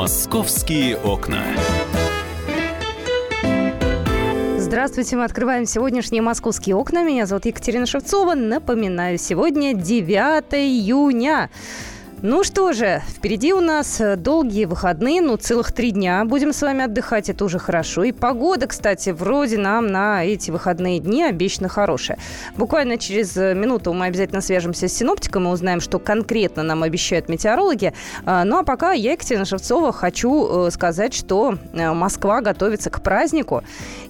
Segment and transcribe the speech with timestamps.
[0.00, 1.44] Московские окна.
[4.56, 7.04] Здравствуйте, мы открываем сегодняшние московские окна.
[7.04, 8.32] Меня зовут Екатерина Шевцова.
[8.34, 11.50] Напоминаю, сегодня 9 июня.
[12.22, 16.60] Ну что же, впереди у нас э, долгие выходные, ну целых три дня будем с
[16.60, 18.04] вами отдыхать, это уже хорошо.
[18.04, 22.18] И погода, кстати, вроде нам на эти выходные дни обещана хорошая.
[22.58, 27.30] Буквально через э, минуту мы обязательно свяжемся с синоптиком и узнаем, что конкретно нам обещают
[27.30, 27.94] метеорологи.
[28.26, 33.62] А, ну а пока я, Екатерина Шевцова, хочу э, сказать, что Москва готовится к празднику.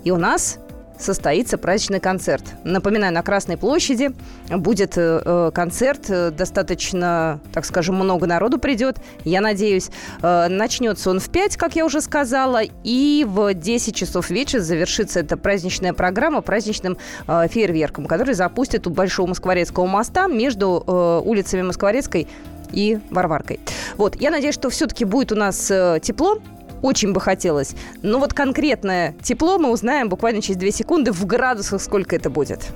[0.02, 0.58] И у нас
[1.02, 2.44] состоится праздничный концерт.
[2.64, 4.12] Напоминаю, на Красной площади
[4.48, 6.06] будет э, э концерт.
[6.08, 9.90] Э, достаточно, так скажем, много народу придет, я надеюсь.
[10.22, 15.36] Начнется он в 5, как я уже сказала, и в 10 часов вечера завершится эта
[15.36, 20.82] праздничная программа праздничным фейерверком, который запустят у Большого Москворецкого моста между
[21.24, 22.28] улицами Москворецкой
[22.72, 23.60] и Варваркой.
[23.96, 25.66] Вот, я надеюсь, что все-таки будет у нас
[26.02, 26.38] тепло,
[26.82, 27.74] очень бы хотелось.
[28.02, 32.66] Но вот конкретное тепло мы узнаем буквально через 2 секунды в градусах, сколько это будет.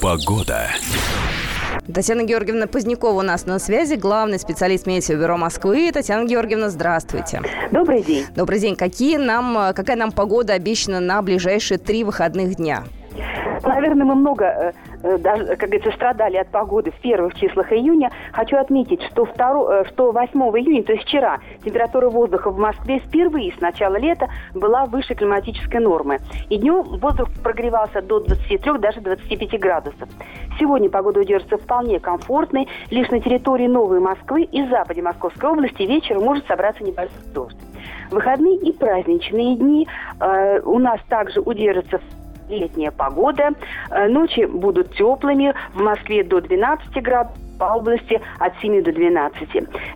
[0.00, 0.68] Погода.
[1.92, 5.90] Татьяна Георгиевна Позднякова у нас на связи, главный специалист Метеобюро Москвы.
[5.92, 7.42] Татьяна Георгиевна, здравствуйте.
[7.70, 8.26] Добрый день.
[8.34, 8.76] Добрый день.
[8.76, 12.84] Какие нам, какая нам погода обещана на ближайшие три выходных дня?
[13.62, 14.72] Наверное, мы много Э,
[15.18, 19.84] даже, как говорится, страдали от погоды в первых числах июня, хочу отметить, что, 2, э,
[19.88, 24.86] что 8 июня, то есть вчера, температура воздуха в Москве впервые с начала лета была
[24.86, 26.18] выше климатической нормы.
[26.48, 30.08] И днем воздух прогревался до 23, даже 25 градусов.
[30.58, 32.68] Сегодня погода удержится вполне комфортной.
[32.90, 37.56] Лишь на территории Новой Москвы и западе Московской области вечером может собраться небольшой дождь.
[38.10, 39.88] Выходные и праздничные дни
[40.20, 42.00] э, у нас также удержатся
[42.48, 43.50] летняя погода.
[43.90, 45.54] Э, ночи будут теплыми.
[45.74, 49.48] В Москве до 12 градусов по области от 7 до 12.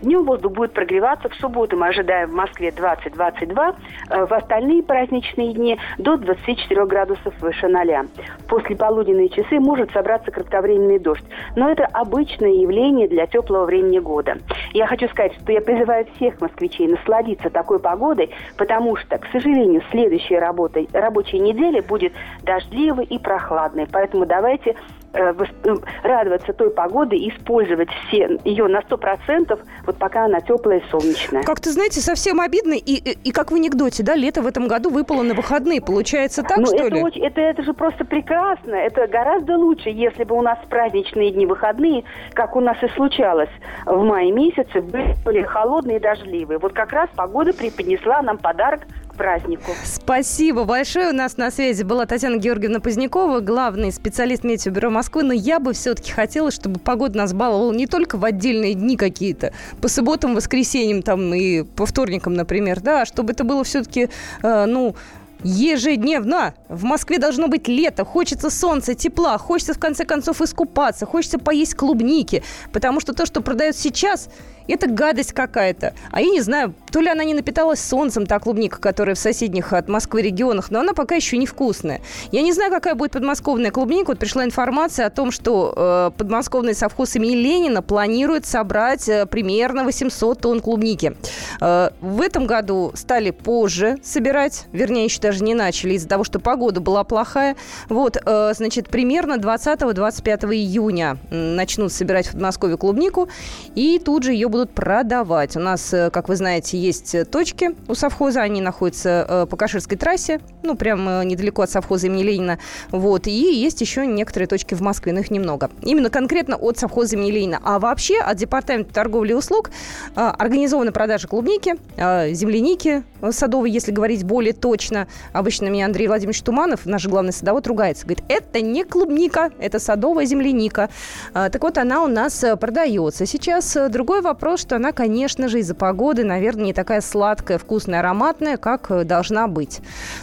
[0.03, 1.28] Днем воздух будет прогреваться.
[1.28, 3.77] В субботу мы ожидаем в Москве 20-22.
[4.11, 8.08] Э, в остальные праздничные дни до 24 градусов выше 0.
[8.48, 11.24] После полуденные часы может собраться кратковременный дождь.
[11.57, 14.39] Но это обычное явление для теплого времени года.
[14.73, 19.83] Я хочу сказать, что я призываю всех москвичей насладиться такой погодой, потому что, к сожалению,
[19.90, 23.86] следующая работа, рабочая неделя будет дождливой и прохладной.
[23.90, 24.77] Поэтому давайте
[25.12, 30.90] радоваться той погоде и использовать все ее на сто процентов, вот пока она теплая и
[30.90, 31.42] солнечная.
[31.42, 34.90] Как-то, знаете, совсем обидно, и, и, и как в анекдоте, да, лето в этом году
[34.90, 37.02] выпало на выходные, получается так, ну, что это ли?
[37.02, 41.46] Очень, это, это же просто прекрасно, это гораздо лучше, если бы у нас праздничные дни
[41.46, 43.50] выходные, как у нас и случалось
[43.86, 46.58] в мае месяце, были холодные и дождливые.
[46.58, 48.82] Вот как раз погода преподнесла нам подарок
[49.20, 49.73] празднику.
[49.85, 51.11] Спасибо большое.
[51.11, 55.25] У нас на связи была Татьяна Георгиевна Позднякова, главный специалист Метеобюро Москвы.
[55.25, 59.53] Но я бы все-таки хотела, чтобы погода нас баловала не только в отдельные дни какие-то,
[59.83, 64.08] по субботам, воскресеньям там и по вторникам, например, да, а чтобы это было все-таки,
[64.42, 64.97] э, ну,
[65.42, 66.55] ежедневно.
[66.69, 71.75] В Москве должно быть лето, хочется солнца, тепла, хочется в конце концов искупаться, хочется поесть
[71.75, 72.42] клубники,
[72.73, 74.29] потому что то, что продают сейчас,
[74.70, 75.95] это гадость какая-то.
[76.11, 79.73] А я не знаю, то ли она не напиталась солнцем, та клубника, которая в соседних
[79.73, 82.01] от Москвы регионах, но она пока еще невкусная.
[82.33, 84.11] Я не знаю, какая будет подмосковная клубника.
[84.11, 89.85] Вот пришла информация о том, что э, подмосковный совхоз имени Ленина планирует собрать э, примерно
[89.85, 91.17] 800 тонн клубники.
[91.61, 96.39] Э, в этом году стали позже собирать, вернее, еще даже не начали из-за того, что
[96.39, 97.57] погода была плохая.
[97.89, 103.29] Вот, э, значит, примерно 20-25 июня начнут собирать в Подмосковье клубнику,
[103.75, 105.56] и тут же ее будут будут продавать.
[105.56, 108.42] У нас, э, как вы знаете, есть э, точки у совхоза.
[108.42, 112.58] Они находятся э, по Каширской трассе, ну, прям недалеко от совхоза имени Ленина.
[112.90, 113.26] Вот.
[113.26, 115.70] И есть еще некоторые точки в Москве, но их немного.
[115.80, 117.60] Именно конкретно от совхоза имени Ленина.
[117.64, 119.70] А вообще от Департамента торговли и услуг
[120.14, 125.08] организована продажа клубники, земляники садовой, если говорить более точно.
[125.32, 128.04] Обычно меня Андрей Владимирович Туманов, наш главный садовод, ругается.
[128.04, 130.90] Говорит, это не клубника, это садовая земляника.
[131.32, 133.24] Так вот, она у нас продается.
[133.24, 138.00] Сейчас другой вопрос вопрос, что она, конечно же, из-за погоды, наверное, не такая сладкая, вкусная,
[138.00, 139.81] ароматная, как э, должна быть.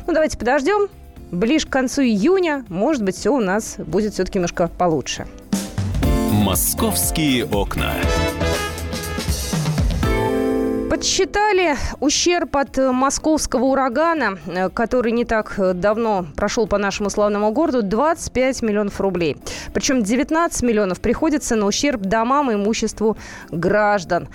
[0.07, 0.87] Ну, давайте подождем.
[1.29, 5.27] Ближе к концу июня, может быть, все у нас будет все-таки немножко получше.
[6.31, 7.93] Московские окна.
[10.97, 17.51] Подсчитали ущерб от э, московского урагана, э, который не так давно прошел по нашему славному
[17.51, 19.37] городу, 25 миллионов рублей.
[19.75, 23.15] Причем 19 миллионов приходится на ущерб домам и имуществу
[23.51, 24.27] граждан.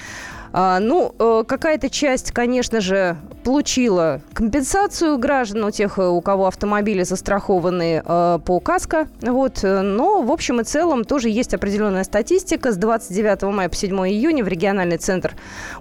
[0.53, 7.03] А, ну, э, какая-то часть, конечно же, получила компенсацию граждан, у тех, у кого автомобили
[7.03, 9.09] застрахованы э, по КАСКО.
[9.21, 9.61] Вот.
[9.63, 12.73] Но, в общем и целом, тоже есть определенная статистика.
[12.73, 15.35] С 29 мая по 7 июня в региональный центр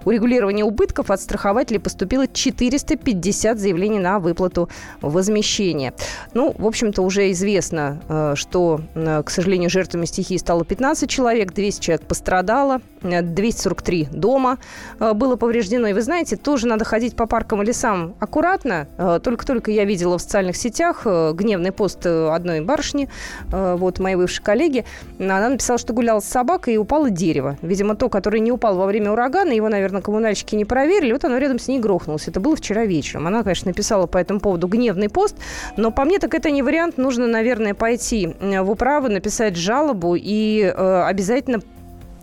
[0.04, 4.68] урегулирования убытков от страхователей поступило 450 заявлений на выплату
[5.00, 5.94] возмещения.
[6.34, 11.52] Ну, в общем-то, уже известно, э, что, э, к сожалению, жертвами стихии стало 15 человек,
[11.52, 14.58] 200 человек пострадало, 243 дома
[14.98, 15.88] было повреждено.
[15.88, 18.86] И вы знаете, тоже надо ходить по паркам и лесам аккуратно.
[19.22, 23.08] Только-только я видела в социальных сетях гневный пост одной барышни,
[23.50, 24.84] вот моей бывшей коллеги.
[25.18, 27.58] Она написала, что гуляла с собакой и упало дерево.
[27.60, 31.38] Видимо, то, которое не упало во время урагана, его, наверное, коммунальщики не проверили, вот оно
[31.38, 32.28] рядом с ней грохнулось.
[32.28, 33.26] Это было вчера вечером.
[33.26, 35.36] Она, конечно, написала по этому поводу гневный пост,
[35.76, 36.96] но по мне так это не вариант.
[36.96, 41.60] Нужно, наверное, пойти в управу, написать жалобу и э, обязательно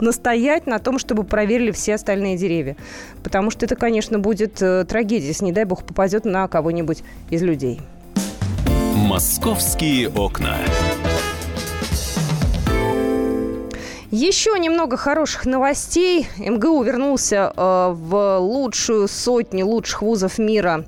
[0.01, 2.75] настоять на том, чтобы проверили все остальные деревья.
[3.23, 7.41] Потому что это, конечно, будет э, трагедия, если, не дай бог, попадет на кого-нибудь из
[7.41, 7.81] людей.
[8.95, 10.57] «Московские окна».
[14.11, 16.27] Еще немного хороших новостей.
[16.37, 20.83] МГУ вернулся э, в лучшую сотню лучших вузов мира.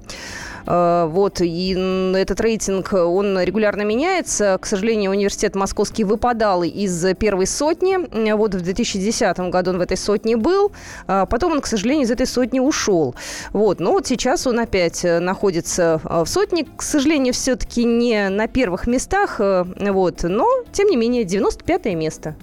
[0.65, 1.71] Э, вот, и
[2.15, 4.57] этот рейтинг, он регулярно меняется.
[4.61, 7.97] К сожалению, университет московский выпадал из первой сотни.
[8.33, 10.71] Вот в 2010 году он в этой сотне был.
[11.07, 13.15] А потом он, к сожалению, из этой сотни ушел.
[13.53, 16.65] Вот, но вот сейчас он опять э, находится э, в сотне.
[16.75, 19.39] К сожалению, все-таки не на первых местах.
[19.39, 22.35] Вот, но, тем не менее, 95 место.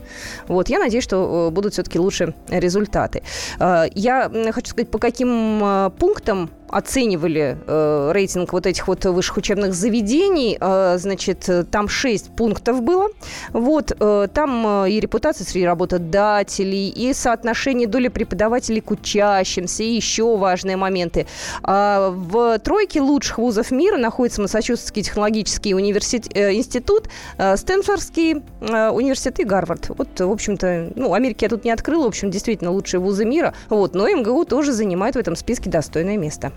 [0.46, 3.22] Вот, я надеюсь, что будут все-таки лучше результаты.
[3.58, 10.56] Я хочу сказать, по каким пунктам оценивали э, рейтинг вот этих вот высших учебных заведений.
[10.60, 13.08] Э, значит, там 6 пунктов было.
[13.52, 19.90] Вот, э, там э, и репутация среди работодателей, и соотношение доли преподавателей к учащимся, и
[19.90, 21.26] еще важные моменты.
[21.62, 28.90] А в тройке лучших вузов мира находится Массачусетский технологический университет, э, институт, э, Стэнфордский э,
[28.90, 29.90] университет и Гарвард.
[29.90, 33.54] Вот, в общем-то, ну, Америки я тут не открыла, в общем, действительно лучшие вузы мира.
[33.68, 36.52] Вот, но МГУ тоже занимает в этом списке достойное место.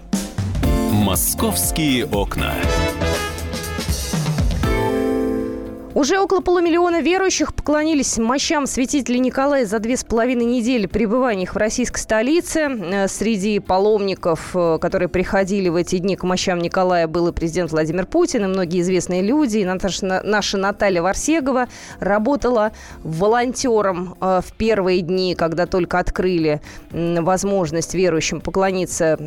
[0.91, 2.53] Московские окна.
[5.93, 11.53] Уже около полумиллиона верующих поклонились мощам святителя Николая за две с половиной недели пребывания их
[11.53, 12.59] в российской столице.
[12.59, 17.71] Э, среди паломников, э, которые приходили в эти дни к мощам Николая, был и президент
[17.71, 19.57] Владимир Путин, и многие известные люди.
[19.57, 21.67] И наша, наша Наталья Варсегова
[21.99, 22.71] работала
[23.03, 26.61] волонтером э, в первые дни, когда только открыли
[26.91, 29.17] возможность верующим поклониться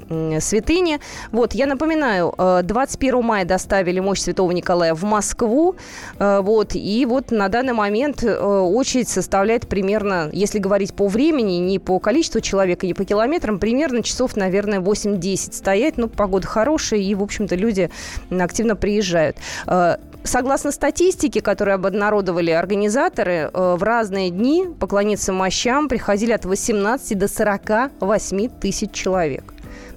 [0.41, 1.01] святыне.
[1.31, 5.77] Вот, я напоминаю, 21 мая доставили мощь святого Николая в Москву.
[6.19, 11.55] Вот, вот, и вот на данный момент э, очередь составляет примерно, если говорить по времени,
[11.55, 15.97] не по количеству человека, не по километрам, примерно часов, наверное, 8-10 стоять.
[15.97, 17.91] Ну, погода хорошая, и, в общем-то, люди
[18.31, 19.37] активно приезжают.
[19.67, 27.19] Э, согласно статистике, которую обнародовали организаторы, э, в разные дни поклониться мощам приходили от 18
[27.19, 29.54] до 48 тысяч человек.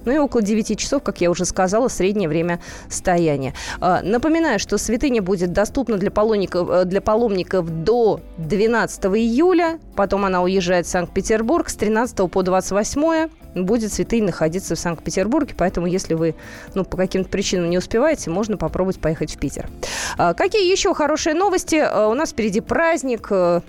[0.08, 3.52] Ну и около 9 часов, как я уже сказала, среднее время стояния.
[3.78, 9.78] А, напоминаю, что святыня будет доступна для паломников, э, для паломников до 12 июля.
[9.96, 15.86] Потом она уезжает в Санкт-Петербург с 13 по 28 будет святыня находиться в Санкт-Петербурге, поэтому
[15.86, 16.34] если вы
[16.74, 19.68] ну, по каким-то причинам не успеваете, можно попробовать поехать в Питер.
[20.16, 21.76] А, какие еще хорошие новости?
[21.76, 23.60] А, у нас впереди праздник, э,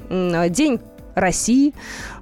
[0.50, 0.80] День
[1.20, 1.74] России.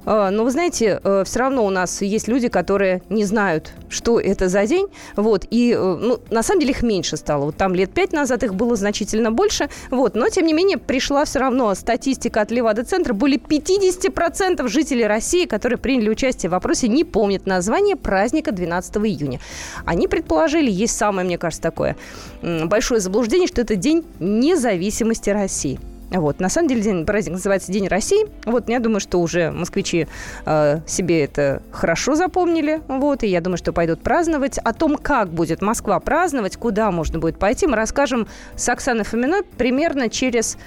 [0.09, 4.21] А, но вы знаете, э, все равно у нас есть люди, которые не знают, что
[4.21, 4.87] это за день.
[5.17, 7.45] Вот, и э, ну, на самом деле их меньше стало.
[7.45, 9.69] Вот там лет пять назад их было значительно больше.
[9.91, 13.13] Вот, но тем не менее пришла все равно статистика от Левада-центра.
[13.13, 19.41] Более 50% жителей России, которые приняли участие в вопросе, не помнят название праздника 12 июня.
[19.85, 21.97] Они предположили, есть самое, мне кажется, такое
[22.41, 25.79] большое заблуждение, что это День независимости России.
[26.11, 26.39] Вот.
[26.39, 28.27] На самом деле день, праздник называется День России.
[28.45, 30.07] Вот, я думаю, что уже москвичи
[30.45, 32.81] э, себе это хорошо запомнили.
[32.87, 34.57] Вот, и я думаю, что пойдут праздновать.
[34.57, 39.43] О том, как будет Москва праздновать, куда можно будет пойти, мы расскажем с Оксаной Фоминой
[39.43, 40.57] примерно через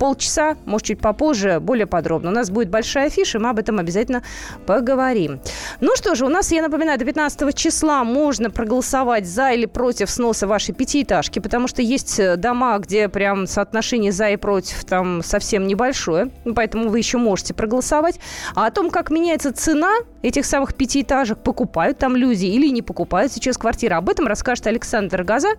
[0.00, 2.30] полчаса, может, чуть попозже, более подробно.
[2.30, 4.22] У нас будет большая афиша, мы об этом обязательно
[4.66, 5.40] поговорим.
[5.80, 10.10] Ну что же, у нас, я напоминаю, до 15 числа можно проголосовать за или против
[10.10, 15.22] сноса вашей пятиэтажки, потому что есть э, дома, где прям соотношение за и против там
[15.22, 18.18] совсем небольшое, поэтому вы еще можете проголосовать.
[18.54, 19.92] А о том, как меняется цена
[20.22, 25.22] этих самых пятиэтажек, покупают там люди или не покупают сейчас квартиры, об этом расскажет Александр
[25.22, 25.50] Газа.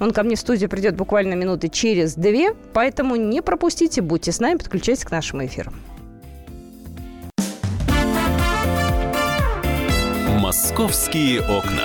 [0.00, 4.40] Он ко мне в студию придет буквально минуты через две, поэтому не пропустите будьте с
[4.40, 5.72] нами, подключайтесь к нашему эфиру.
[10.38, 11.84] «Московские окна».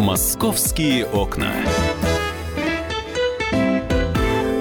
[0.00, 1.52] Московские окна.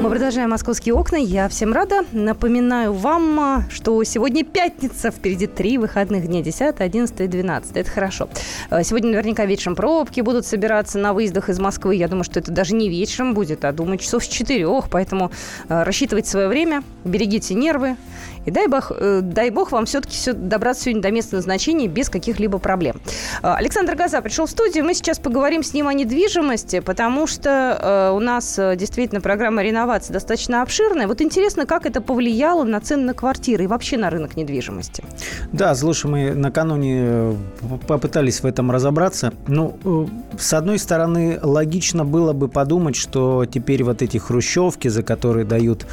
[0.02, 1.16] Мы продолжаем «Московские окна».
[1.16, 2.02] Я всем рада.
[2.12, 5.12] Напоминаю вам, а, что сегодня пятница.
[5.12, 6.42] Впереди три выходных дня.
[6.42, 7.78] 10, 11 и 12.
[7.78, 8.28] Это хорошо.
[8.70, 11.96] А, сегодня наверняка вечером пробки будут собираться на выездах из Москвы.
[11.96, 14.90] Я думаю, что это даже не вечером будет, а думаю, часов с четырех.
[14.90, 15.32] Поэтому
[15.70, 17.96] а, рассчитывайте свое время, берегите нервы
[18.50, 22.10] и дай бог, э, дай бог вам все-таки все, добраться сегодня до места назначения без
[22.10, 22.96] каких-либо проблем.
[23.44, 24.84] Э, Александр Газа пришел в студию.
[24.84, 30.14] Мы сейчас поговорим с ним о недвижимости, потому что э, у нас действительно программа реновации
[30.14, 31.08] достаточно обширная.
[31.08, 35.04] Вот интересно, как это повлияло на цены на квартиры и вообще на рынок недвижимости.
[35.52, 37.38] Да, слушай, мы накануне
[37.88, 39.32] попытались в этом разобраться.
[39.48, 45.46] Ну, с одной стороны, логично было бы подумать, что теперь вот эти хрущевки, за которые
[45.46, 45.86] дают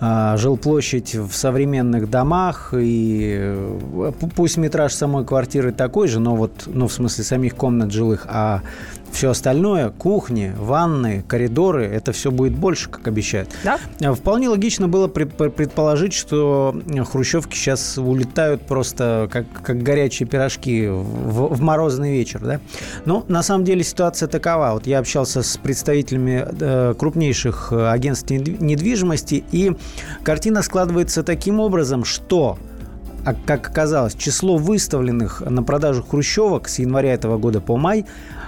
[0.00, 6.86] жилплощадь в современных домах, и э, пусть метраж самой квартиры такой же, но вот, ну,
[6.86, 8.62] в смысле самих комнат жилых, а
[9.12, 13.50] все остальное, кухни, ванны, коридоры, это все будет больше, как обещают.
[13.64, 13.78] Да?
[14.02, 16.74] А, вполне логично было предположить, что
[17.10, 22.40] хрущевки сейчас улетают просто как, как горячие пирожки в, в морозный вечер.
[22.40, 22.60] Да?
[23.04, 24.70] Но на самом деле ситуация такова.
[24.72, 29.72] Вот я общался с представителями э, крупнейших агентств недвижимости, и
[30.22, 32.58] картина складывается таким образом, что
[33.24, 38.06] а как оказалось, число выставленных на продажу хрущевок с января этого года по май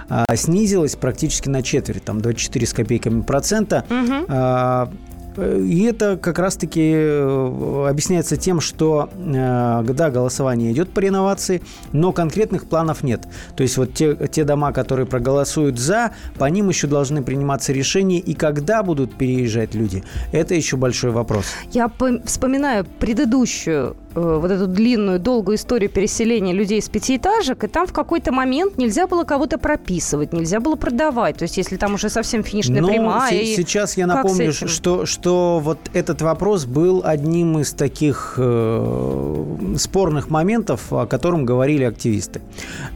[0.09, 3.85] а, снизилось практически на четверть, там 24 с копейками процента.
[3.89, 4.91] Угу.
[5.37, 11.61] И это как раз-таки э, объясняется тем, что э, да, голосование идет по реновации,
[11.93, 13.21] но конкретных планов нет.
[13.55, 18.19] То есть вот те, те дома, которые проголосуют за, по ним еще должны приниматься решения,
[18.19, 20.03] и когда будут переезжать люди,
[20.33, 21.45] это еще большой вопрос.
[21.71, 21.89] Я
[22.25, 28.31] вспоминаю предыдущую вот эту длинную, долгую историю переселения людей с пятиэтажек, и там в какой-то
[28.31, 31.37] момент нельзя было кого-то прописывать, нельзя было продавать.
[31.37, 33.31] То есть, если там уже совсем финишная ну, прямая.
[33.31, 40.29] С- сейчас я напомню, что, что вот этот вопрос был одним из таких э, спорных
[40.29, 42.41] моментов, о котором говорили активисты.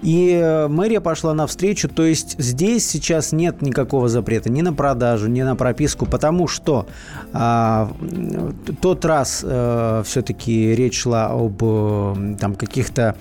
[0.01, 5.27] И э, мэрия пошла навстречу, то есть здесь сейчас нет никакого запрета ни на продажу,
[5.27, 6.87] ни на прописку, потому что
[7.33, 7.87] э,
[8.81, 13.15] тот раз э, все-таки речь шла об э, там, каких-то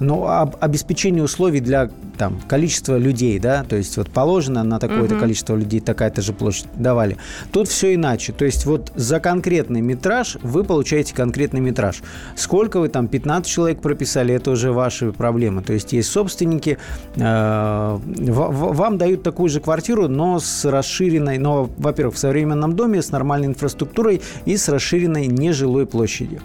[0.00, 5.14] ну, об обеспечении условий для там, количества людей, да, то есть вот положено на такое-то
[5.14, 5.20] угу.
[5.20, 7.18] количество людей такая-то же площадь давали.
[7.52, 12.02] Тут все иначе, то есть вот за конкретный метраж вы получаете конкретный метраж.
[12.34, 15.62] Сколько вы там, 15 человек прописали, это уже ваши проблемы.
[15.62, 16.78] То есть есть собственники,
[17.16, 23.10] э, вам дают такую же квартиру, но с расширенной, но, во-первых, в современном доме, с
[23.10, 26.40] нормальной инфраструктурой и с расширенной нежилой площадью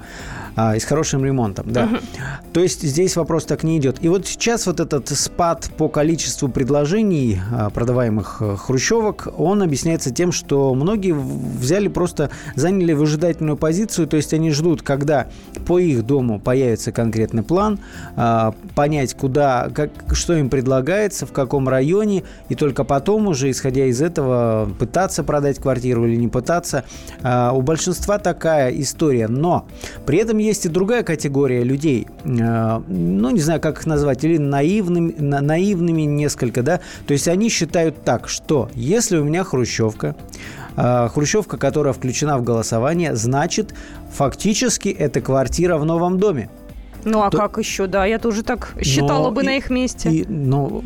[0.56, 1.86] а, и с хорошим ремонтом, да.
[1.86, 1.98] Угу.
[2.54, 3.98] То есть здесь вопрос так не идет.
[4.02, 10.12] И вот сейчас вот этот спад по количеству предложений а, продаваемых э, хрущевок, он объясняется
[10.12, 15.28] тем, что многие взяли просто, заняли выжидательную позицию, то есть они ждут, когда
[15.68, 17.80] по их дому появится конкретный план,
[18.16, 23.86] а, понять, куда, как, что им предлагается, в каком районе, и только потом уже, исходя
[23.86, 26.86] из этого, пытаться продать квартиру или не пытаться.
[27.24, 29.66] А, у большинства такая история, но
[30.06, 34.38] при этом есть и другая категория людей, э, ну, не знаю, как их назвать, или
[34.38, 40.16] наивными, наивными несколько, да, то есть они считают так, что если у меня хрущевка,
[40.78, 43.74] э, хрущевка, которая включена в голосование, значит,
[44.12, 46.50] фактически это квартира в новом доме.
[47.06, 47.38] Ну а то...
[47.38, 50.10] как еще, да, я тоже так считала но бы и, на их месте.
[50.10, 50.84] И, ну,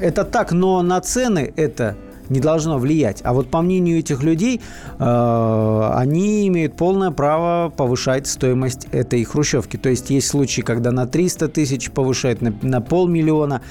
[0.00, 1.96] это так, но на цены это
[2.32, 3.20] не должно влиять.
[3.24, 4.60] А вот по мнению этих людей,
[4.98, 9.76] э, они имеют полное право повышать стоимость этой хрущевки.
[9.76, 13.62] То есть есть случаи, когда на 300 тысяч повышают, на, на полмиллиона.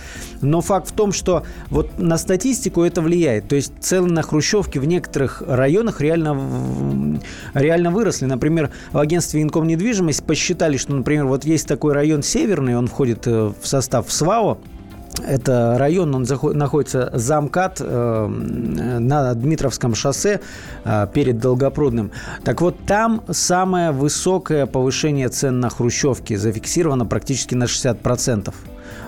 [0.42, 3.48] Но факт в том, что вот на статистику это влияет.
[3.48, 7.20] То есть цены на хрущевки в некоторых районах реально,
[7.54, 8.26] реально выросли.
[8.26, 13.26] Например, в агентстве Инком недвижимость посчитали, что, например, вот есть такой район Северный, он входит
[13.26, 14.60] э, в состав СВАО,
[15.20, 20.42] это район, он находится замкат э, на Дмитровском шоссе
[20.84, 22.12] э, перед Долгопрудным.
[22.44, 28.54] Так вот, там самое высокое повышение цен на хрущевки зафиксировано практически на 60%.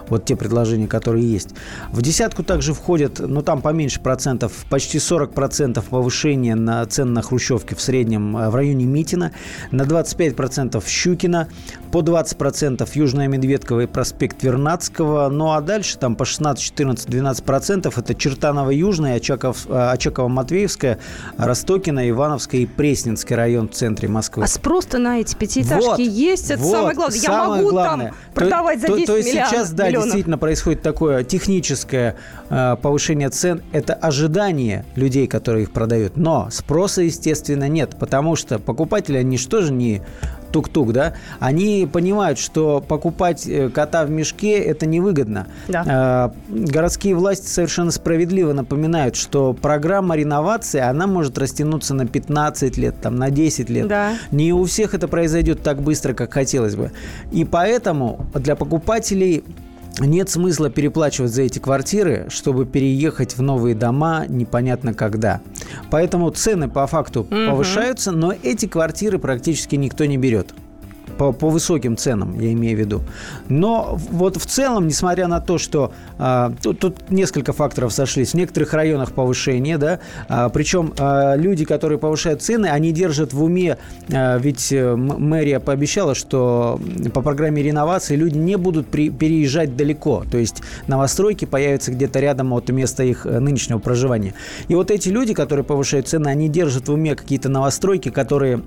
[0.10, 1.50] Вот те предложения, которые есть.
[1.92, 7.22] В десятку также входят, ну там поменьше процентов, почти 40 процентов повышения на цен на
[7.22, 9.32] хрущевки в среднем э, в районе Митина,
[9.72, 11.48] на 25 процентов Щукина,
[11.92, 17.10] по 20 процентов Южная Медведкова и проспект Вернадского, ну а дальше там по 16, 14,
[17.10, 20.98] 12 процентов это Чертаново Южная, Очаков, э, Очаково-Матвеевская,
[21.38, 24.44] Ростокина, Ивановская и Пресненский район в центре Москвы.
[24.44, 27.20] А спрос-то на эти пятиэтажки вот, есть, это вот, самое главное.
[27.20, 28.08] Я могу главное.
[28.08, 29.50] там продавать то, за 10 то, то есть миллионов.
[29.50, 32.16] сейчас, да, действительно происходит такое техническое
[32.50, 33.62] э, повышение цен.
[33.72, 36.18] Это ожидание людей, которые их продают.
[36.18, 40.02] Но спроса, естественно, нет, потому что покупатели, они что же не
[40.54, 45.48] тук-тук, да, они понимают, что покупать э, кота в мешке– это невыгодно.
[45.68, 45.84] Да.
[45.86, 52.96] А, городские власти совершенно справедливо напоминают, что программа реновации, она может растянуться на 15 лет,
[53.02, 53.88] там, на 10 лет.
[53.88, 54.14] Да.
[54.32, 56.92] Не у всех это произойдет так быстро, как хотелось бы.
[57.32, 59.44] И поэтому для покупателей
[60.00, 65.42] нет смысла переплачивать за эти квартиры, чтобы переехать в новые дома непонятно когда.
[65.92, 67.30] Поэтому цены по факту угу.
[67.30, 70.54] повышаются, но эти квартиры практически никто не берет
[71.18, 73.02] по, по высоким ценам, я имею в виду.
[73.50, 78.34] Но вот в целом, несмотря на то, что а, тут, тут несколько факторов сошлись, в
[78.36, 83.78] некоторых районах повышение, да, а, причем а, люди, которые повышают цены, они держат в уме,
[84.12, 86.80] а, ведь э, мэрия пообещала, что
[87.14, 92.54] по программе реновации люди не будут при, переезжать далеко, то есть новостройки появятся где-то рядом
[92.54, 94.34] от места их э, нынешнего проживания.
[94.68, 98.62] И вот эти люди, которые повышают цены, они держат в уме какие-то новостройки, которые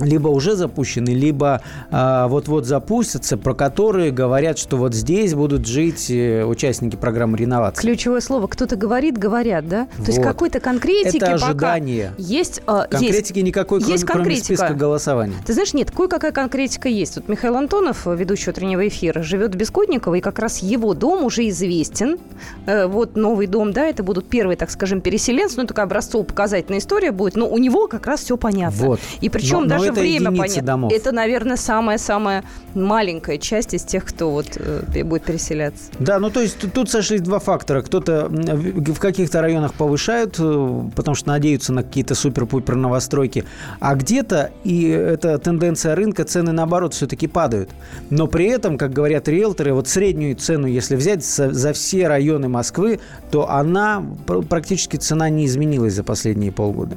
[0.00, 6.10] либо уже запущены, либо э, вот-вот запустятся, про которые говорят, что вот здесь будут жить
[6.10, 7.80] э, участники программы реновации.
[7.80, 9.88] Ключевое слово кто-то говорит, говорят, да?
[9.96, 10.06] Вот.
[10.06, 12.10] То есть какой-то конкретики Это ожидание.
[12.10, 12.62] Пока есть.
[12.66, 15.34] Э, Конкретики есть, никакой, есть кроме, кроме списка голосования.
[15.46, 17.16] Ты знаешь, нет, кое-какая конкретика есть.
[17.16, 21.48] Вот Михаил Антонов, ведущий утреннего эфира, живет в Бескудниково, и как раз его дом уже
[21.48, 22.18] известен.
[22.66, 27.12] Э, вот новый дом, да, это будут первые, так скажем, переселенцы, ну, такая образцово-показательная история
[27.12, 28.86] будет, но у него как раз все понятно.
[28.86, 29.00] Вот.
[29.20, 30.62] И причем но, даже это время понятно.
[30.62, 30.92] Домов.
[30.92, 35.90] Это, наверное, самая-самая маленькая часть из тех, кто вот э, будет переселяться.
[35.98, 37.82] Да, ну то есть тут сошлись два фактора.
[37.82, 43.44] Кто-то в каких-то районах повышают, э, потому что надеются на какие-то супер-пупер новостройки,
[43.80, 47.70] а где-то, и это тенденция рынка, цены наоборот все-таки падают.
[48.10, 52.48] Но при этом, как говорят риэлторы, вот среднюю цену, если взять за, за все районы
[52.48, 54.04] Москвы, то она
[54.48, 56.96] практически цена не изменилась за последние полгода.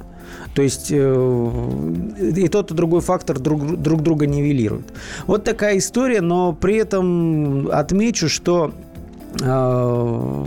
[0.54, 4.88] То есть э, и тот, и другой фактор друг, друг друга нивелируют.
[5.28, 8.74] Вот такая история, но при этом отмечу, что
[9.42, 10.46] э,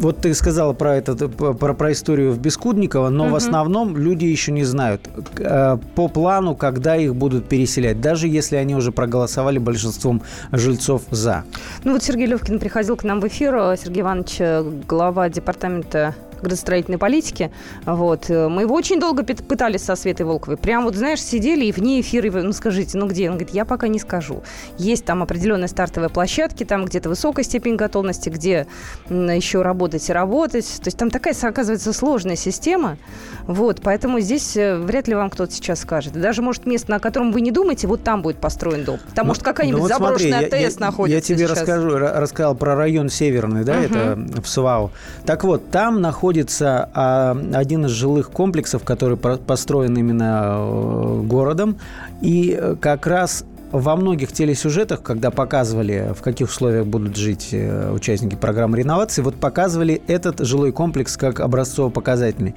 [0.00, 3.32] вот ты сказала про это, про, про историю в Бескудниково, но угу.
[3.32, 8.56] в основном люди еще не знают э, по плану, когда их будут переселять, даже если
[8.56, 11.44] они уже проголосовали большинством жильцов за.
[11.84, 14.40] Ну вот Сергей Левкин приходил к нам в эфир, Сергей Иванович,
[14.86, 17.50] глава департамента градостроительной политики.
[17.84, 18.28] Вот.
[18.28, 20.56] Мы его очень долго пытались со Светой Волковой.
[20.56, 23.28] Прям вот, знаешь, сидели и вне эфира, ну скажите, ну где?
[23.28, 24.42] Он говорит, я пока не скажу.
[24.76, 28.66] Есть там определенные стартовые площадки, там где-то высокая степень готовности, где
[29.08, 30.66] еще работать и работать.
[30.82, 32.98] То есть там такая, оказывается, сложная система.
[33.46, 36.12] Вот, поэтому здесь э, вряд ли вам кто-то сейчас скажет.
[36.12, 38.98] Даже, может, место, на котором вы не думаете, вот там будет построен дом.
[39.14, 41.60] Там, ну, может, какая-нибудь ну, вот заброшенная смотри, АТС я, находится Я тебе сейчас.
[41.60, 44.26] расскажу, рассказал про район Северный, да, uh-huh.
[44.34, 44.90] это в СВАУ.
[45.24, 51.78] Так вот, там находится находится а, один из жилых комплексов, который построен именно э, городом.
[52.20, 57.92] И э, как раз во многих телесюжетах, когда показывали, в каких условиях будут жить э,
[57.92, 62.54] участники программы реновации, вот показывали этот жилой комплекс как образцово-показательный.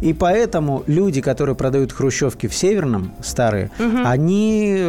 [0.00, 3.98] И поэтому люди, которые продают хрущевки в Северном, старые, угу.
[4.04, 4.84] они,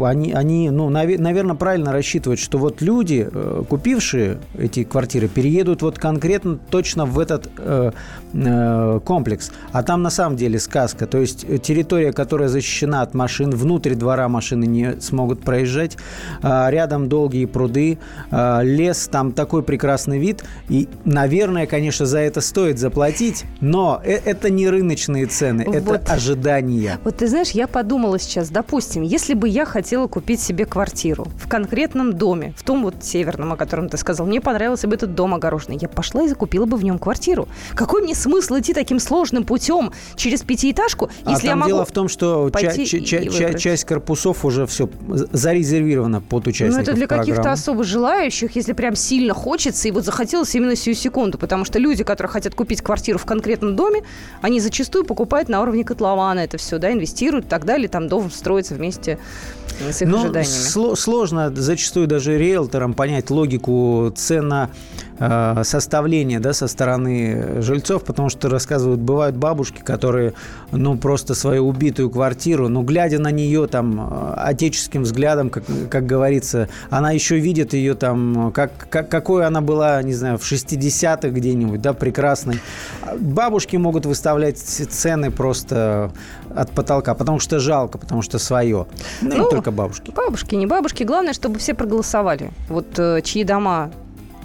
[0.00, 5.82] они, они ну, нав- наверное, правильно рассчитывают, что вот люди, э, купившие эти квартиры, переедут
[5.82, 7.92] вот конкретно точно в этот э,
[8.32, 9.52] э, комплекс.
[9.72, 11.06] А там на самом деле сказка.
[11.06, 15.98] То есть территория, которая защищена от машин, внутрь двора машины не смогут могут проезжать.
[16.42, 17.98] А, рядом долгие пруды,
[18.30, 20.44] а, лес, там такой прекрасный вид.
[20.68, 26.08] И, наверное, конечно, за это стоит заплатить, но э, это не рыночные цены, это вот.
[26.08, 26.98] ожидания.
[27.04, 31.48] Вот ты знаешь, я подумала сейчас, допустим, если бы я хотела купить себе квартиру в
[31.48, 35.34] конкретном доме, в том вот северном, о котором ты сказал, мне понравился бы этот дом
[35.34, 37.48] огороженный, я пошла и закупила бы в нем квартиру.
[37.74, 41.84] Какой мне смысл идти таким сложным путем через пятиэтажку, а если там я могу дело
[41.84, 46.94] в том, что ча- ча- ча- часть корпусов уже все зарезервировано под участников Ну, это
[46.94, 51.64] для каких-то особо желающих, если прям сильно хочется, и вот захотелось именно сию секунду, потому
[51.64, 54.02] что люди, которые хотят купить квартиру в конкретном доме,
[54.42, 58.30] они зачастую покупают на уровне котлована это все, да, инвестируют и так далее, там дом
[58.30, 59.18] строится вместе
[59.90, 60.54] с их Но ожиданиями.
[60.54, 64.70] Сло- сложно зачастую даже риэлторам понять логику цена
[65.20, 70.34] Э, составления да, со стороны жильцов, потому что рассказывают, бывают бабушки, которые,
[70.70, 76.06] ну, просто свою убитую квартиру, ну, глядя на нее там э, отеческим взглядом, как, как
[76.06, 81.28] говорится, она еще видит ее там, как, как, какой она была, не знаю, в 60-х
[81.30, 82.60] где-нибудь, да, прекрасной.
[83.18, 86.12] Бабушки могут выставлять цены просто
[86.54, 88.86] от потолка, потому что жалко, потому что свое.
[89.20, 90.12] Ну, ну не только бабушки.
[90.12, 91.02] Бабушки, не бабушки.
[91.02, 92.52] Главное, чтобы все проголосовали.
[92.68, 93.90] Вот э, чьи дома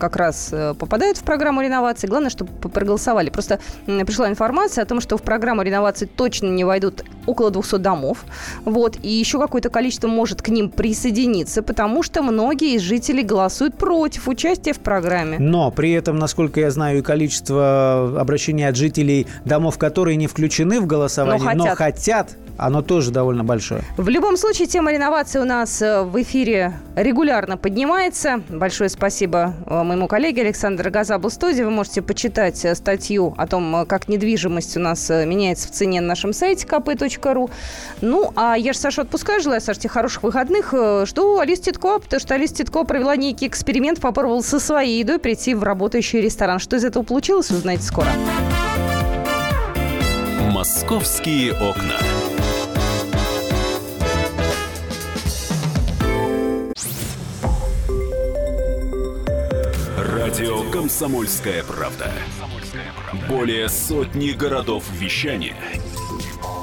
[0.03, 2.07] как раз э, попадают в программу реновации.
[2.07, 3.29] Главное, чтобы проголосовали.
[3.29, 8.25] Просто пришла информация о том, что в программу реновации точно не войдут около 200 домов.
[8.65, 8.97] Вот.
[9.01, 14.27] И еще какое-то количество может к ним присоединиться, потому что многие из жителей голосуют против
[14.27, 15.38] участия в программе.
[15.39, 20.79] Но при этом, насколько я знаю, и количество обращений от жителей домов, которые не включены
[20.79, 23.81] в голосование, но хотят, но хотят оно тоже довольно большое.
[23.97, 28.41] В любом случае, тема реновации у нас э, в эфире регулярно поднимается.
[28.49, 31.63] Большое спасибо э, моему коллеге Александру Газабу студии.
[31.63, 36.07] Вы можете почитать э, статью о том, как недвижимость у нас меняется в цене на
[36.07, 37.12] нашем сайте kp.ru.
[38.02, 39.41] Ну, а я же Сашу отпускаю.
[39.41, 40.73] Желаю, Саша, тебе хороших выходных.
[41.06, 45.54] Жду Алис Титко, потому что Алис Титко провела некий эксперимент, попробовала со своей едой прийти
[45.54, 46.60] в работающий ресторан.
[46.60, 48.08] Что из этого получилось, узнаете скоро.
[50.52, 51.97] «Московские окна».
[59.97, 62.12] Радио «Комсомольская правда».
[63.30, 65.56] Более сотни городов вещания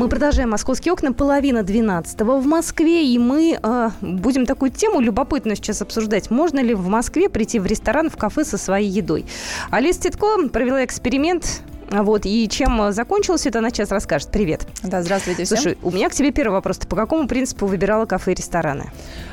[0.00, 1.12] Мы продолжаем «Московские окна».
[1.12, 3.04] Половина двенадцатого в Москве.
[3.04, 6.30] И мы э, будем такую тему любопытную сейчас обсуждать.
[6.30, 9.26] Можно ли в Москве прийти в ресторан, в кафе со своей едой?
[9.70, 11.60] Алиса Титко провела эксперимент
[11.90, 14.30] вот, и чем закончилось это, она сейчас расскажет.
[14.30, 14.66] Привет.
[14.82, 15.58] Да, здравствуйте всем.
[15.58, 16.78] Слушай, у меня к тебе первый вопрос.
[16.78, 18.90] Ты по какому принципу выбирала кафе и рестораны?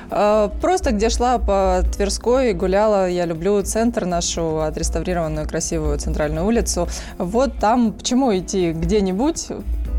[0.09, 3.09] А, просто где шла по Тверской, гуляла.
[3.09, 6.89] Я люблю центр нашу, отреставрированную красивую центральную улицу.
[7.17, 9.47] Вот там, почему идти где-нибудь?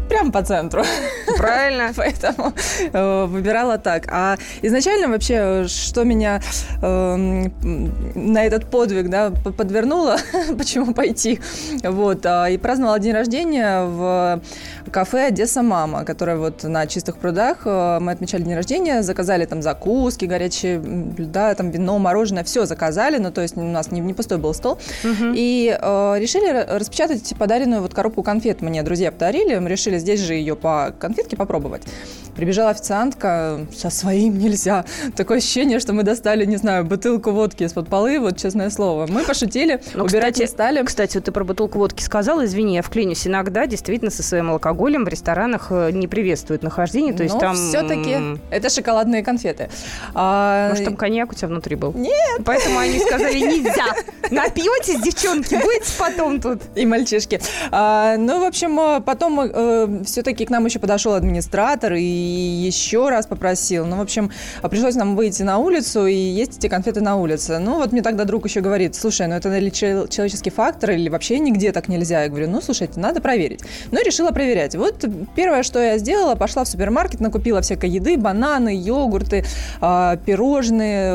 [0.09, 0.83] Прям по центру.
[1.37, 1.93] Правильно.
[1.97, 2.53] Поэтому
[2.93, 4.05] э, выбирала так.
[4.11, 6.41] А изначально вообще, что меня
[6.83, 7.17] э,
[8.15, 10.17] на этот подвиг да, подвернуло,
[10.59, 11.41] почему пойти,
[11.83, 14.41] вот, а, и праздновала день рождения в
[14.91, 17.63] кафе «Одесса Мама», которое вот на Чистых прудах.
[17.65, 23.19] Э, мы отмечали день рождения, заказали там закуски, горячие блюда, там вино, мороженое, все заказали,
[23.19, 24.79] ну, то есть у нас не, не пустой был стол.
[25.05, 25.33] Угу.
[25.35, 30.35] И э, решили распечатать подаренную вот коробку конфет мне друзья подарили, мы решили здесь же
[30.35, 31.83] ее по конфетке попробовать.
[32.39, 34.85] Прибежала официантка, со своим нельзя.
[35.17, 39.09] Такое ощущение, что мы достали, не знаю, бутылку водки из-под полы, вот честное слово.
[39.09, 40.83] Мы пошутили, Но, ну, убирать кстати, не стали.
[40.85, 43.27] Кстати, вот ты про бутылку водки сказала, извини, я вклинюсь.
[43.27, 47.57] Иногда действительно со своим алкоголем в ресторанах э, не приветствуют нахождение, то есть Но там...
[47.57, 49.69] все-таки это шоколадные конфеты.
[50.15, 50.69] А...
[50.69, 51.93] Может, там коньяк у тебя внутри был?
[51.95, 52.43] Нет.
[52.45, 53.95] Поэтому они сказали, нельзя.
[54.31, 56.63] Напьетесь, девчонки, будете потом тут.
[56.77, 57.41] И мальчишки.
[57.73, 63.09] А, ну, в общем, э, потом э, все-таки к нам еще подошел администратор и еще
[63.09, 63.87] раз попросил.
[63.87, 64.31] Ну, в общем,
[64.71, 67.59] пришлось нам выйти на улицу и есть эти конфеты на улице.
[67.59, 71.39] Ну, вот мне тогда друг еще говорит, слушай, ну это ли человеческий фактор или вообще
[71.39, 72.23] нигде так нельзя?
[72.23, 73.61] Я говорю, ну, слушайте, надо проверить.
[73.91, 74.75] Ну, решила проверять.
[74.75, 79.45] Вот первое, что я сделала, пошла в супермаркет, накупила всякой еды, бананы, йогурты,
[79.81, 81.15] а, пирожные.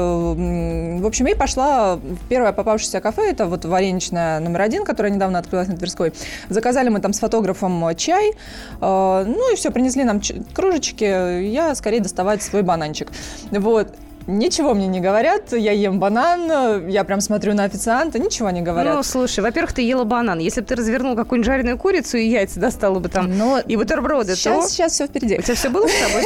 [0.99, 5.39] В общем, и пошла в первое попавшееся кафе, это вот вареничная номер один, которая недавно
[5.39, 6.13] открылась на Тверской.
[6.49, 8.33] Заказали мы там с фотографом чай,
[8.79, 10.21] ну и все, принесли нам
[10.53, 13.11] кружечки, я скорее доставать свой бананчик.
[13.51, 13.87] Вот.
[14.25, 18.95] Ничего мне не говорят, я ем банан, я прям смотрю на официанта, ничего не говорят.
[18.95, 20.39] Ну, слушай, во-первых, ты ела банан.
[20.39, 24.35] Если бы ты развернул какую-нибудь жареную курицу и яйца достала бы там, Но и бутерброды,
[24.35, 24.71] сейчас, то...
[24.71, 25.37] Сейчас все впереди.
[25.39, 26.23] У тебя все было с тобой,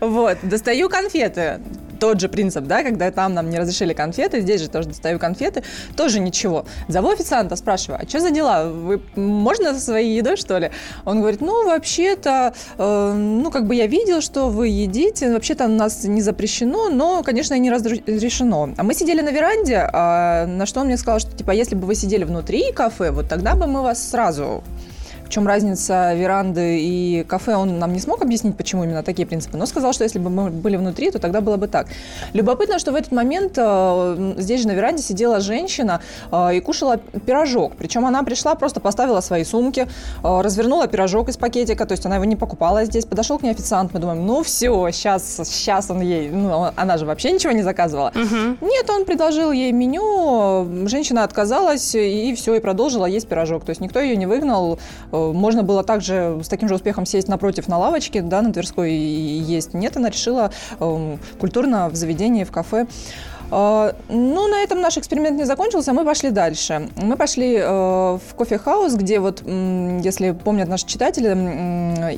[0.00, 1.60] Вот, достаю конфеты
[2.02, 5.62] тот же принцип, да, когда там нам не разрешили конфеты, здесь же тоже достаю конфеты,
[5.96, 6.64] тоже ничего.
[6.88, 8.64] Зову официанта, спрашиваю, а что за дела?
[8.64, 10.72] Вы можно со своей едой, что ли?
[11.04, 15.68] Он говорит, ну, вообще-то, э, ну, как бы я видел, что вы едите, вообще-то у
[15.68, 18.70] нас не запрещено, но, конечно, не разрешено.
[18.76, 21.86] А мы сидели на веранде, а на что он мне сказал, что, типа, если бы
[21.86, 24.64] вы сидели внутри кафе, вот тогда бы мы вас сразу
[25.32, 29.66] чем разница веранды и кафе, он нам не смог объяснить, почему именно такие принципы, но
[29.66, 31.86] сказал, что если бы мы были внутри, то тогда было бы так.
[32.34, 36.98] Любопытно, что в этот момент э, здесь же на веранде сидела женщина э, и кушала
[36.98, 37.72] пирожок.
[37.78, 39.88] Причем она пришла, просто поставила свои сумки,
[40.22, 43.06] э, развернула пирожок из пакетика, то есть она его не покупала здесь.
[43.06, 47.06] Подошел к ней официант, мы думаем, ну все, сейчас, сейчас он ей, ну, она же
[47.06, 48.12] вообще ничего не заказывала.
[48.14, 48.66] Угу.
[48.66, 53.64] Нет, он предложил ей меню, женщина отказалась и все, и продолжила есть пирожок.
[53.64, 54.78] То есть никто ее не выгнал,
[55.32, 59.74] можно было также с таким же успехом сесть напротив на лавочке, да, на Тверской есть.
[59.74, 62.86] Нет, она решила э, культурно в заведении, в кафе
[63.52, 66.88] ну, на этом наш эксперимент не закончился, мы пошли дальше.
[66.96, 71.28] Мы пошли э, в кофе-хаус, где вот, если помнят наши читатели,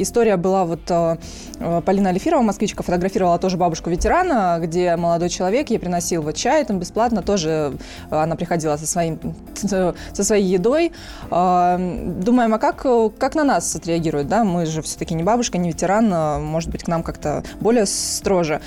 [0.01, 1.17] история была вот э,
[1.59, 6.65] э, Полина Алифирова, москвичка, фотографировала тоже бабушку ветерана, где молодой человек ей приносил вот чай
[6.65, 7.73] там бесплатно, тоже
[8.11, 9.19] она приходила со, своим,
[9.55, 10.93] со своей едой.
[11.33, 12.87] А, думаем, а как,
[13.19, 14.45] как на нас отреагируют, да?
[14.45, 18.61] Мы же все-таки не бабушка, не ветеран, может быть, к нам как-то более строже.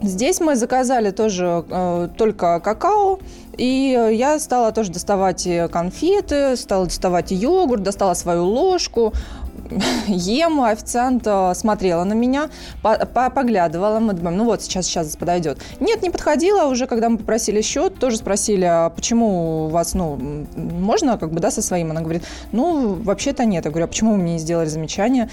[0.00, 3.18] Здесь мы заказали тоже э, только какао,
[3.56, 9.12] и я стала тоже доставать конфеты, стала доставать йогурт, достала свою ложку,
[10.06, 12.48] ем, официант э, смотрела на меня,
[12.82, 15.58] поглядывала, мы думаем, ну вот, сейчас, сейчас подойдет.
[15.80, 20.18] Нет, не подходила, уже когда мы попросили счет, тоже спросили, а почему у вас, ну,
[20.56, 21.90] можно как бы, да, со своим?
[21.90, 23.64] Она говорит, ну, вообще-то нет.
[23.64, 25.28] Я говорю, а почему вы мне не сделали замечание?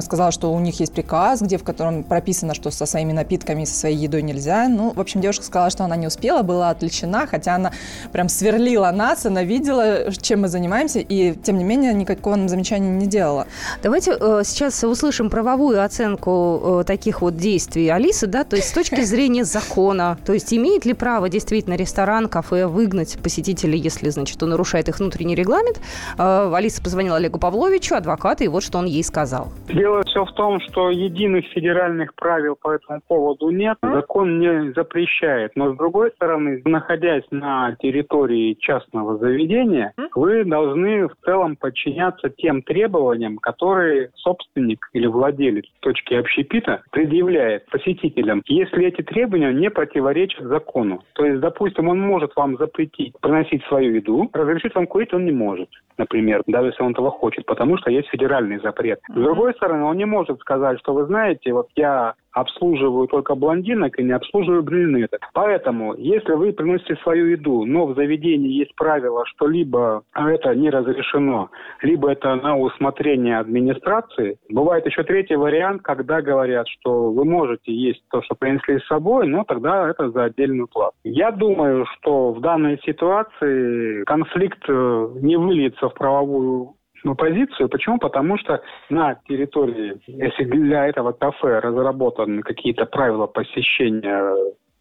[0.00, 3.74] Сказала, что у них есть приказ, где в котором прописано, что со своими напитками со
[3.78, 4.68] своей едой нельзя.
[4.68, 7.72] Ну, в общем, девушка сказала, что она не успела, была отвлечена, хотя она
[8.12, 12.90] прям сверлила нас, она видела, чем мы занимаемся, и, тем не менее, никакого нам замечания
[12.90, 13.46] не делала.
[13.82, 18.72] Давайте э, сейчас услышим правовую оценку э, таких вот действий Алисы, да, то есть с
[18.72, 24.42] точки зрения закона, то есть имеет ли право действительно ресторан, кафе выгнать посетителей, если, значит,
[24.42, 25.80] он нарушает их внутренний регламент.
[26.18, 29.48] Э, Алиса позвонила Олегу Павловичу, адвокату, и вот что он ей сказал.
[29.68, 35.52] Дело все в том, что единых федеральных правил по этому поводу нет, закон не запрещает,
[35.56, 42.62] но с другой стороны, находясь на территории частного заведения, вы должны в целом подчиняться тем
[42.62, 51.02] требованиям, который собственник или владелец точки общепита предъявляет посетителям, если эти требования не противоречат закону.
[51.14, 55.32] То есть, допустим, он может вам запретить приносить свою еду, разрешить вам курить он не
[55.32, 59.00] может, например, даже если он этого хочет, потому что есть федеральный запрет.
[59.08, 63.98] С другой стороны, он не может сказать, что вы знаете, вот я обслуживаю только блондинок
[63.98, 65.20] и не обслуживаю брюнеток.
[65.32, 70.70] Поэтому, если вы приносите свою еду, но в заведении есть правило, что либо это не
[70.70, 71.50] разрешено,
[71.82, 78.02] либо это на усмотрение администрации, бывает еще третий вариант, когда говорят, что вы можете есть
[78.10, 80.94] то, что принесли с собой, но тогда это за отдельную плату.
[81.04, 86.74] Я думаю, что в данной ситуации конфликт э, не выльется в правовую
[87.14, 87.68] позицию.
[87.68, 87.98] Почему?
[87.98, 94.34] Потому что на территории, если для этого кафе разработаны какие-то правила посещения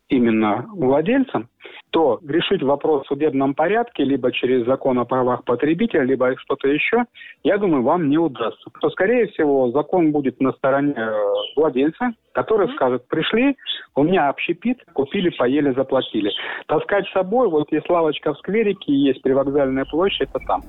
[0.10, 1.50] именно владельцам,
[1.92, 7.06] то решить вопрос в судебном порядке, либо через закон о правах потребителя, либо что-то еще,
[7.44, 8.70] я думаю, вам не удастся.
[8.82, 11.12] То, скорее всего, закон будет на стороне э,
[11.56, 12.76] владельца, который mm-hmm.
[12.76, 13.58] скажет, пришли,
[13.96, 16.32] у меня общепит, купили, поели, заплатили.
[16.68, 20.62] Таскать с собой, вот есть лавочка в скверике, есть привокзальная площадь, это там.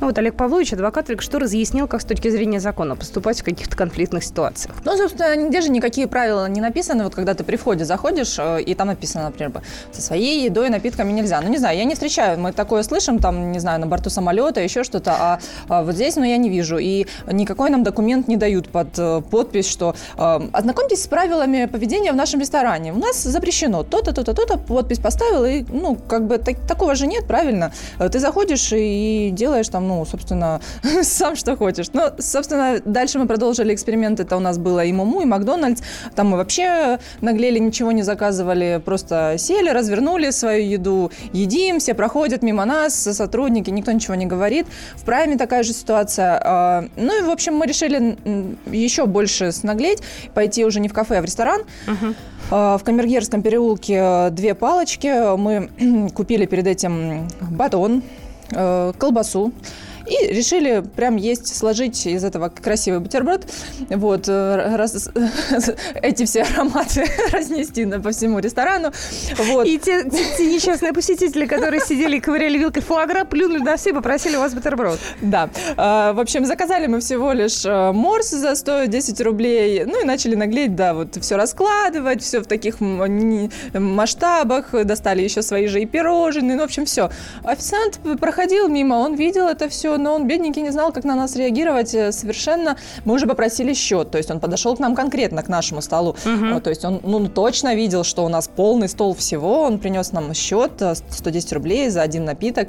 [0.00, 3.44] Ну вот Олег Павлович, адвокат, только что разъяснил, как с точки зрения закона поступать в
[3.44, 4.76] каких-то конфликтных ситуациях.
[4.84, 7.04] Ну, собственно, нигде же никакие правила не написаны.
[7.04, 9.52] Вот когда ты при входе заходишь, э, и там написано, например,
[9.90, 11.40] со своей едой и напитками нельзя.
[11.40, 14.60] Ну, не знаю, я не встречаю, мы такое слышим, там, не знаю, на борту самолета,
[14.60, 16.78] еще что-то, а, а вот здесь, ну, я не вижу.
[16.78, 22.12] И никакой нам документ не дают под э, подпись, что э, ознакомьтесь с правилами поведения
[22.12, 22.92] в нашем ресторане.
[22.92, 27.06] У нас запрещено то-то, то-то, то-то, подпись поставил, и, ну, как бы так, такого же
[27.06, 27.72] нет, правильно?
[27.98, 30.60] Э, ты заходишь и делаешь там, ну, собственно,
[31.02, 31.86] сам что хочешь.
[31.92, 35.82] Ну, собственно, дальше мы продолжили эксперимент, это у нас было и Муму, и Макдональдс,
[36.14, 42.42] там мы вообще наглели, ничего не заказывали, просто сели, развернули свою еду, едим, все проходят
[42.42, 44.66] мимо нас, сотрудники, никто ничего не говорит.
[44.96, 46.40] В Прайме такая же ситуация.
[46.44, 48.16] А, ну и, в общем, мы решили
[48.70, 50.02] еще больше снаглеть,
[50.34, 51.62] пойти уже не в кафе, а в ресторан.
[51.86, 52.14] Uh-huh.
[52.78, 55.36] В Камергерском переулке две палочки.
[55.36, 55.70] Мы
[56.14, 58.02] купили перед этим батон,
[58.50, 59.52] э, колбасу
[60.10, 63.46] И решили прям есть, сложить из этого красивый бутерброд.
[63.90, 65.08] Вот, э, раз,
[66.02, 68.90] эти все ароматы разнести по всему ресторану.
[69.36, 69.66] Вот.
[69.66, 73.90] И те, те, те несчастные посетители, которые сидели и ковыряли вилкой фуагра, плюнули на все
[73.90, 74.98] и попросили у вас бутерброд.
[75.20, 75.48] Да.
[75.76, 79.84] А, в общем, заказали мы всего лишь э, морс за 110 рублей.
[79.84, 84.72] Ну и начали наглеть, да, вот все раскладывать, все в таких масштабах.
[84.84, 86.56] Достали еще свои же и пирожные.
[86.56, 87.10] Ну, в общем, все.
[87.44, 91.36] Официант проходил мимо, он видел это все, но он, бедненький, не знал, как на нас
[91.36, 92.76] реагировать э, совершенно.
[93.04, 96.16] Мы уже попросили счет, то есть он подошел к нам конкретно, к нашему столу.
[96.24, 96.60] Угу.
[96.60, 99.62] То есть он ну, точно видел, что у нас полный стол всего.
[99.62, 100.72] Он принес нам счет
[101.10, 102.68] 110 э, рублей за один напиток.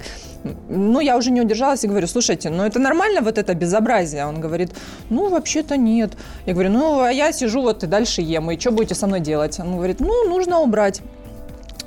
[0.70, 4.26] Ну, я уже не удержалась и говорю, слушайте, ну это нормально вот это безобразие?
[4.26, 4.72] Он говорит,
[5.10, 6.12] ну, вообще-то нет.
[6.46, 9.20] Я говорю, ну, а я сижу вот и дальше ем, и что будете со мной
[9.20, 9.60] делать?
[9.60, 11.02] Он говорит, ну, нужно убрать.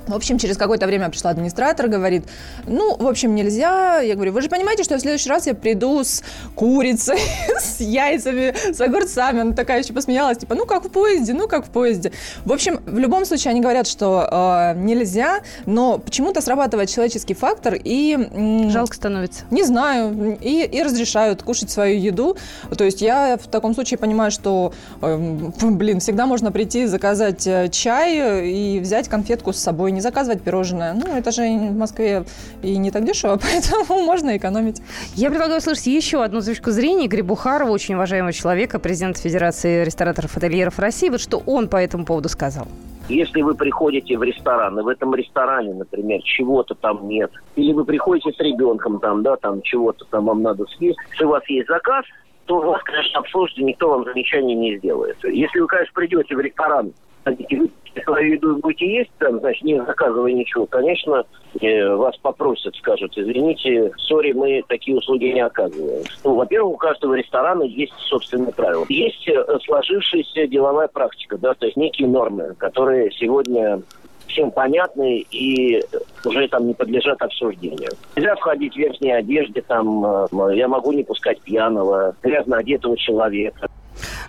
[0.07, 2.25] В общем, через какое-то время пришла администратор, говорит,
[2.67, 3.99] ну, в общем, нельзя.
[3.99, 6.23] Я говорю, вы же понимаете, что в следующий раз я приду с
[6.55, 7.17] курицей,
[7.59, 9.41] с яйцами, с огурцами.
[9.41, 12.11] Она такая еще посмеялась, типа, ну, как в поезде, ну, как в поезде.
[12.45, 17.75] В общем, в любом случае они говорят, что э, нельзя, но почему-то срабатывает человеческий фактор
[17.75, 18.13] и...
[18.13, 19.43] М- Жалко становится.
[19.51, 20.37] Не знаю.
[20.41, 22.37] И, и разрешают кушать свою еду.
[22.77, 25.17] То есть я в таком случае понимаю, что, э,
[25.61, 30.93] блин, всегда можно прийти, заказать э, чай и взять конфетку с собой не заказывать пирожное.
[30.93, 32.25] Ну, это же в Москве
[32.61, 34.81] и не так дешево, поэтому можно экономить.
[35.15, 40.35] Я предлагаю услышать еще одну точку зрения Игоря Бухарова, очень уважаемого человека, президента Федерации рестораторов
[40.35, 41.09] и ательеров России.
[41.09, 42.67] Вот что он по этому поводу сказал.
[43.07, 47.85] Если вы приходите в ресторан, и в этом ресторане, например, чего-то там нет, или вы
[47.85, 51.67] приходите с ребенком, там, да, там чего-то там вам надо съесть, если у вас есть
[51.67, 52.03] заказ,
[52.45, 55.17] то у вас, конечно, обслужите, никто вам замечаний не сделает.
[55.23, 56.93] Если вы, конечно, придете в ресторан,
[57.25, 61.23] еду будете есть, там, значит, не заказывая ничего, конечно,
[61.59, 66.03] э, вас попросят, скажут, извините, сори, мы такие услуги не оказываем.
[66.23, 68.85] Ну, во-первых, у каждого ресторана есть собственные правила.
[68.89, 73.81] Есть э, сложившаяся деловая практика, да, то есть некие нормы, которые сегодня
[74.27, 75.81] всем понятны и
[76.25, 77.91] уже там не подлежат обсуждению.
[78.15, 83.69] Нельзя входить в верхней одежде, там, э, я могу не пускать пьяного, грязно одетого человека.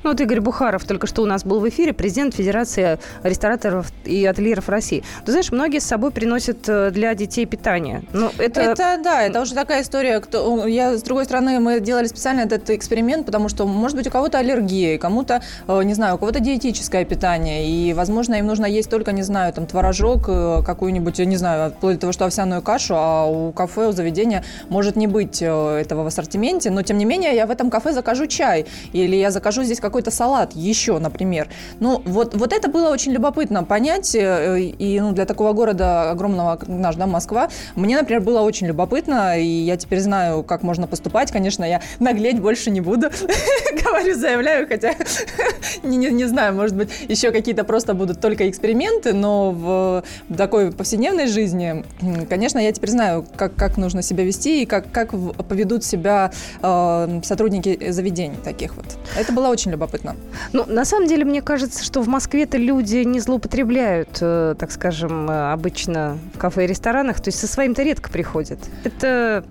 [0.03, 4.25] Ну, вот Игорь Бухаров только что у нас был в эфире, президент Федерации рестораторов и
[4.25, 5.03] ательеров России.
[5.25, 8.03] Ты знаешь, многие с собой приносят э, для детей питание.
[8.13, 8.61] Ну, это...
[8.61, 10.21] это, да, это уже такая история.
[10.21, 10.67] Кто...
[10.67, 14.39] Я, с другой стороны, мы делали специально этот эксперимент, потому что, может быть, у кого-то
[14.39, 19.13] аллергия, кому-то, э, не знаю, у кого-то диетическое питание, и, возможно, им нужно есть только,
[19.13, 23.27] не знаю, там, творожок, э, какую-нибудь, не знаю, вплоть до того, что овсяную кашу, а
[23.27, 27.47] у кафе, у заведения может не быть этого в ассортименте, но, тем не менее, я
[27.47, 31.49] в этом кафе закажу чай, или я закажу здесь какой-то салат еще, например.
[31.81, 36.59] Ну, вот, вот это было очень любопытно понять, э, и ну, для такого города огромного,
[36.67, 41.33] наш, да, Москва, мне, например, было очень любопытно, и я теперь знаю, как можно поступать.
[41.33, 43.11] Конечно, я наглеть больше не буду,
[43.85, 44.95] говорю, заявляю, хотя
[45.83, 50.05] не, не, не знаю, может быть, еще какие-то просто будут только эксперименты, но в
[50.37, 51.85] такой повседневной жизни,
[52.29, 55.13] конечно, я теперь знаю, как, как нужно себя вести и как, как
[55.49, 56.31] поведут себя
[56.63, 58.87] э, сотрудники заведений таких вот.
[59.17, 60.17] Это было очень любопытно.
[60.53, 65.31] Ну, на самом деле, мне кажется, что в Москве-то люди не злоупотребляют, э, так скажем,
[65.31, 68.59] э, обычно в кафе и ресторанах, то есть со своим-то редко приходят.
[68.85, 69.45] Это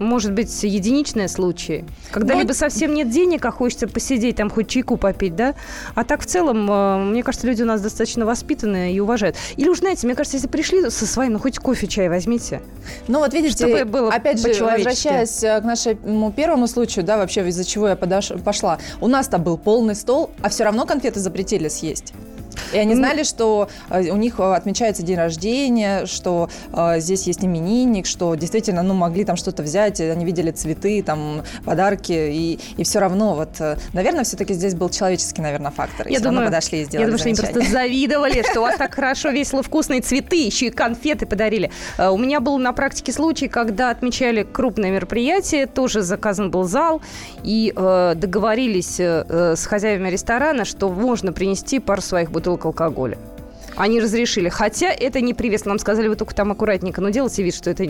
[0.00, 2.40] может быть, единичные случаи, когда Но...
[2.40, 5.54] либо совсем нет денег, а хочется посидеть, там хоть чайку попить, да?
[5.94, 9.36] А так в целом, э, мне кажется, люди у нас достаточно воспитанные и уважают.
[9.56, 12.62] Или уж, знаете, мне кажется, если пришли со своим, ну хоть кофе, чай возьмите.
[13.08, 17.46] Ну вот видите, Чтобы было опять же, возвращаясь э, к нашему первому случаю, да, вообще
[17.48, 18.32] из-за чего я подош...
[18.44, 18.78] пошла.
[19.00, 22.14] У нас-то был полный стол, а все равно конфеты запретили съесть.
[22.72, 27.44] И они знали, что э, у них э, отмечается день рождения, что э, здесь есть
[27.44, 32.84] именинник, что действительно, ну, могли там что-то взять, они видели цветы, там, подарки, и, и
[32.84, 33.60] все равно вот,
[33.92, 36.08] наверное, все-таки здесь был человеческий, наверное, фактор.
[36.08, 38.94] Я думаю, подошли и сделали Я думаю, что они просто завидовали, что у вас так
[39.00, 41.70] хорошо, весело, вкусные цветы, еще и конфеты подарили.
[41.98, 47.02] У меня был на практике случай, когда отмечали крупное мероприятие, тоже заказан был зал,
[47.42, 53.18] и договорились с хозяевами ресторана, что можно принести пару своих бутылок бутылок алкоголя.
[53.76, 54.48] Они разрешили.
[54.48, 55.64] Хотя это не привез.
[55.64, 57.00] Нам сказали, вы только там аккуратненько.
[57.00, 57.86] Но делайте вид, что это,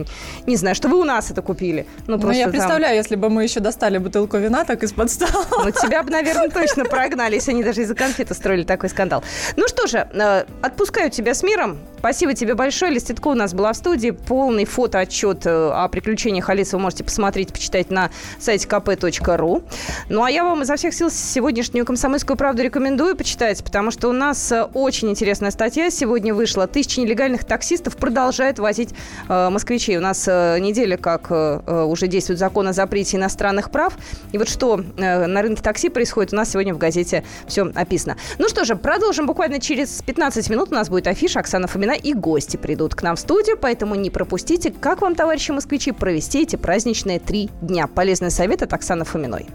[0.46, 1.86] не знаю, что вы у нас это купили.
[2.06, 5.46] Ну, ну я представляю, если бы мы еще достали бутылку вина так из-под стола.
[5.64, 9.24] Ну, тебя бы, наверное, точно прогнали, если они даже из-за конфеты строили такой скандал.
[9.56, 11.78] Ну что же, э, отпускаю тебя с миром.
[12.00, 12.92] Спасибо тебе большое.
[12.92, 14.10] Листитко у нас была в студии.
[14.10, 18.08] Полный фотоотчет э, о приключениях Алисы вы можете посмотреть, почитать на
[18.38, 19.62] сайте kp.ru.
[20.08, 24.12] Ну, а я вам изо всех сил сегодняшнюю «Комсомольскую правду» рекомендую почитать, потому что у
[24.12, 26.66] нас э, очень интересная статья сегодня вышла.
[26.66, 28.94] Тысячи нелегальных таксистов продолжают возить
[29.28, 29.98] э, москвичей.
[29.98, 33.98] У нас э, неделя, как э, уже действует закон о запрете иностранных прав.
[34.32, 38.16] И вот что э, на рынке такси происходит, у нас сегодня в газете все описано.
[38.38, 40.70] Ну что же, продолжим буквально через 15 минут.
[40.70, 44.10] У нас будет афиша Оксана Фомина и гости придут к нам в студию, поэтому не
[44.10, 44.70] пропустите.
[44.70, 47.86] Как вам, товарищи москвичи, провести эти праздничные три дня?
[47.86, 49.46] Полезный совет от Оксаны Фоминой.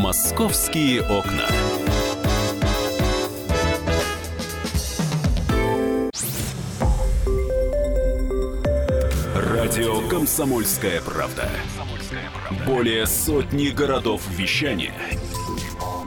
[0.00, 1.48] «Московские окна».
[9.34, 11.48] Радио «Комсомольская правда».
[12.66, 14.92] Более сотни городов вещания